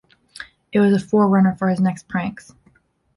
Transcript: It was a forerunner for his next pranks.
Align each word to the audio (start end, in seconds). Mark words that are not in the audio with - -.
It 0.71 0.79
was 0.79 0.93
a 0.93 0.99
forerunner 0.99 1.53
for 1.57 1.69
his 1.69 1.79
next 1.79 2.07
pranks. 2.07 2.55